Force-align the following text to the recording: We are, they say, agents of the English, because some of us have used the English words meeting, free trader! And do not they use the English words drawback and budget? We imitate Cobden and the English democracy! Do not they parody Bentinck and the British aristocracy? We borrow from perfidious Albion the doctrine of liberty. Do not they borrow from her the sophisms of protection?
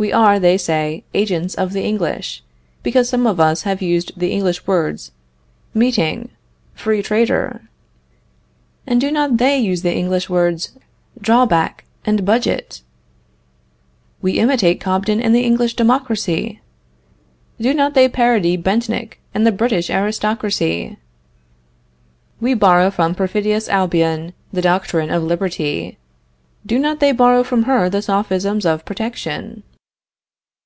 We 0.00 0.14
are, 0.14 0.38
they 0.38 0.56
say, 0.56 1.04
agents 1.12 1.54
of 1.54 1.74
the 1.74 1.84
English, 1.84 2.42
because 2.82 3.10
some 3.10 3.26
of 3.26 3.38
us 3.38 3.64
have 3.64 3.82
used 3.82 4.12
the 4.18 4.32
English 4.32 4.66
words 4.66 5.12
meeting, 5.74 6.30
free 6.72 7.02
trader! 7.02 7.68
And 8.86 8.98
do 8.98 9.10
not 9.12 9.36
they 9.36 9.58
use 9.58 9.82
the 9.82 9.94
English 9.94 10.30
words 10.30 10.72
drawback 11.20 11.84
and 12.06 12.24
budget? 12.24 12.80
We 14.22 14.38
imitate 14.38 14.80
Cobden 14.80 15.20
and 15.20 15.34
the 15.34 15.42
English 15.44 15.74
democracy! 15.76 16.62
Do 17.60 17.74
not 17.74 17.92
they 17.92 18.08
parody 18.08 18.56
Bentinck 18.56 19.20
and 19.34 19.46
the 19.46 19.52
British 19.52 19.90
aristocracy? 19.90 20.96
We 22.40 22.54
borrow 22.54 22.88
from 22.90 23.14
perfidious 23.14 23.68
Albion 23.68 24.32
the 24.50 24.62
doctrine 24.62 25.10
of 25.10 25.24
liberty. 25.24 25.98
Do 26.64 26.78
not 26.78 27.00
they 27.00 27.12
borrow 27.12 27.42
from 27.44 27.64
her 27.64 27.90
the 27.90 28.00
sophisms 28.00 28.64
of 28.64 28.86
protection? 28.86 29.62